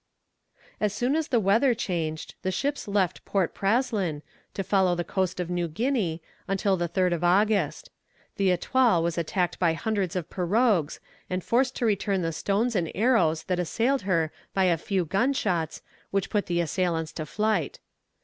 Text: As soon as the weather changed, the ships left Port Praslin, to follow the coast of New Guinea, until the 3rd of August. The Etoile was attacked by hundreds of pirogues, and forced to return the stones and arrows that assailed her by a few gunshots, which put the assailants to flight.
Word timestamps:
As 0.79 0.93
soon 0.95 1.15
as 1.15 1.27
the 1.27 1.39
weather 1.39 1.75
changed, 1.75 2.33
the 2.41 2.49
ships 2.51 2.87
left 2.87 3.23
Port 3.23 3.53
Praslin, 3.53 4.23
to 4.55 4.63
follow 4.63 4.95
the 4.95 5.03
coast 5.03 5.39
of 5.39 5.51
New 5.51 5.67
Guinea, 5.67 6.23
until 6.47 6.75
the 6.75 6.89
3rd 6.89 7.13
of 7.13 7.23
August. 7.23 7.91
The 8.37 8.49
Etoile 8.51 9.03
was 9.03 9.19
attacked 9.19 9.59
by 9.59 9.73
hundreds 9.73 10.15
of 10.15 10.27
pirogues, 10.27 10.99
and 11.29 11.43
forced 11.43 11.75
to 11.75 11.85
return 11.85 12.23
the 12.23 12.33
stones 12.33 12.75
and 12.75 12.91
arrows 12.95 13.43
that 13.43 13.59
assailed 13.59 14.01
her 14.01 14.31
by 14.55 14.63
a 14.63 14.75
few 14.75 15.05
gunshots, 15.05 15.83
which 16.09 16.31
put 16.31 16.47
the 16.47 16.61
assailants 16.61 17.11
to 17.13 17.27
flight. 17.27 17.77